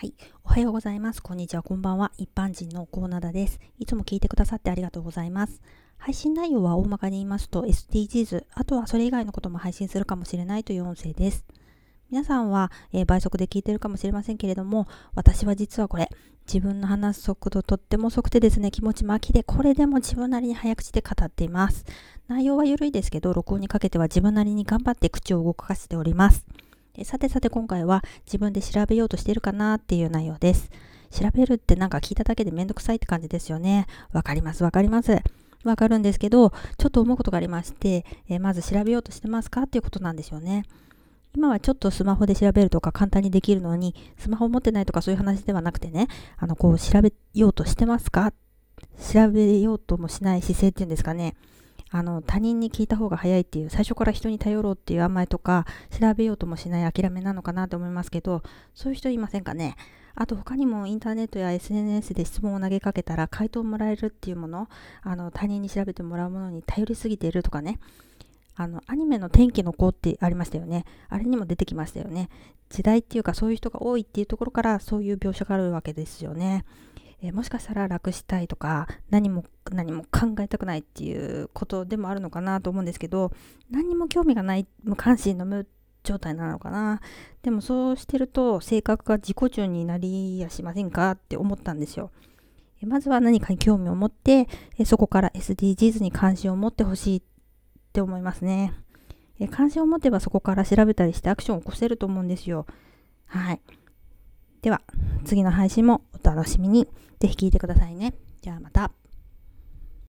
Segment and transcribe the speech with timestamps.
[0.00, 0.14] はい。
[0.44, 1.22] おはようございます。
[1.22, 1.62] こんにちは。
[1.62, 2.10] こんばんは。
[2.16, 3.60] 一般人のコーナーです。
[3.78, 5.60] いつも聞いてくださってありがとうございます。
[5.98, 11.44] 配信内容は大まかに言いますと SDGs、あとはそれ以外のことも配信するかもしれないという音声です。
[12.10, 16.08] 皆さんは、えー、倍速で聞いてるかもしれませんけれども、私は実はこれ、
[16.46, 21.84] 自分の話す速度とっても遅くてですね、気持ち巻きで、これでも自分なりに早口で語っています。
[22.26, 26.46] 内容は緩いですけど、録音にかけては自分なりに頑張って口を動かしております。
[27.04, 30.70] さてさて今回は自分で調べようとしてるかなっていう内容です。
[31.10, 33.86] 調べるってなんか聞いただけでめんどくさいって感じですよね。
[34.12, 35.18] わかります、わかります。
[35.64, 40.64] わかるんですけど、ちょっと思うことがありまして、え、まず調べようとしてますかっていうことなんですよね。
[41.36, 48.32] 今はちょっとスマホで調べるとか簡単にできるのに、スマホ持ってないとかそういう話ではなくてね、あの、こう調べようとしてますか？
[49.12, 51.34] 調べようともしない姿勢っていうんですかね。
[51.90, 58.42] あの他人に聞いた方が早いっていう最初から人に頼ろうっていう甘えとか調べようともしない諦めなのかなと思いますけど
[58.74, 59.76] そういう人いませんかね？
[60.14, 64.68] あと他にもインターネットや SNS で質問を投げかけたら回答をもらえるっていうもの
[65.02, 67.78] あの他人に調べてもらうものに頼りすぎているとかね。
[68.56, 70.84] あのアニメの天気の子ってありましたよね。
[71.08, 72.28] あれにも出てきましたよね。
[72.68, 76.66] 時代っていうかそういう人が多いっていうところからそういう描写があるわけですよね。
[77.22, 83.32] えー、もしかしたら楽したいとか何も何も考えたくないっていうことでもあるのかなと思うんですけど
[83.70, 85.66] 何にも興味がない無関心の無
[86.02, 87.00] 状態なのかな。
[87.42, 92.10] でもそうしてると性格が自己中になりやしませんかって思ったんですよ。
[92.82, 97.22] まずは何かに興味を持ってえそこから SDGs に関心を持ってほしいっ
[97.92, 98.72] て思いますね。
[99.38, 102.66] え関心を持てばそこから調べたりしてアクションを起こせると思うんですよ。
[103.26, 103.60] はい。
[104.62, 104.80] では。
[105.24, 106.88] 次の配信もお楽しみに。
[107.18, 108.14] ぜひ聞いてくださいね。
[108.40, 108.92] じゃあまた。